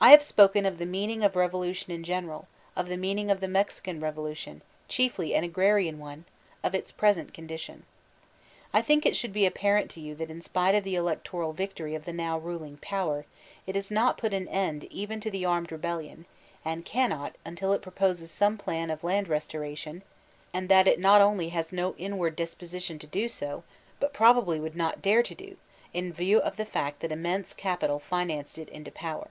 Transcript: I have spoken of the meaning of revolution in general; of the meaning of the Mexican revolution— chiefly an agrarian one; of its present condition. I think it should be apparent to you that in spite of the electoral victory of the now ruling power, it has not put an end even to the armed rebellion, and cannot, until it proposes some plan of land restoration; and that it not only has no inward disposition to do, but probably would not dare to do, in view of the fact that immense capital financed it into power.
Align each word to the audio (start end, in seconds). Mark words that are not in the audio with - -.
I 0.00 0.10
have 0.12 0.22
spoken 0.22 0.64
of 0.64 0.78
the 0.78 0.86
meaning 0.86 1.24
of 1.24 1.34
revolution 1.34 1.90
in 1.92 2.04
general; 2.04 2.46
of 2.76 2.86
the 2.88 2.96
meaning 2.96 3.32
of 3.32 3.40
the 3.40 3.48
Mexican 3.48 3.98
revolution— 3.98 4.62
chiefly 4.88 5.34
an 5.34 5.42
agrarian 5.42 5.98
one; 5.98 6.24
of 6.62 6.72
its 6.72 6.92
present 6.92 7.34
condition. 7.34 7.82
I 8.72 8.80
think 8.80 9.04
it 9.04 9.16
should 9.16 9.32
be 9.32 9.44
apparent 9.44 9.90
to 9.90 10.00
you 10.00 10.14
that 10.14 10.30
in 10.30 10.40
spite 10.40 10.76
of 10.76 10.84
the 10.84 10.94
electoral 10.94 11.52
victory 11.52 11.96
of 11.96 12.04
the 12.04 12.12
now 12.12 12.38
ruling 12.38 12.76
power, 12.76 13.26
it 13.66 13.74
has 13.74 13.90
not 13.90 14.18
put 14.18 14.32
an 14.32 14.46
end 14.46 14.84
even 14.84 15.18
to 15.20 15.32
the 15.32 15.44
armed 15.44 15.72
rebellion, 15.72 16.26
and 16.64 16.84
cannot, 16.84 17.34
until 17.44 17.72
it 17.72 17.82
proposes 17.82 18.30
some 18.30 18.56
plan 18.56 18.92
of 18.92 19.02
land 19.02 19.26
restoration; 19.26 20.02
and 20.54 20.68
that 20.68 20.86
it 20.86 21.00
not 21.00 21.20
only 21.20 21.48
has 21.48 21.72
no 21.72 21.96
inward 21.98 22.36
disposition 22.36 23.00
to 23.00 23.06
do, 23.08 23.26
but 23.98 24.12
probably 24.14 24.60
would 24.60 24.76
not 24.76 25.02
dare 25.02 25.24
to 25.24 25.34
do, 25.34 25.56
in 25.92 26.12
view 26.12 26.38
of 26.38 26.56
the 26.56 26.64
fact 26.64 27.00
that 27.00 27.10
immense 27.10 27.52
capital 27.52 27.98
financed 27.98 28.58
it 28.58 28.68
into 28.68 28.92
power. 28.92 29.30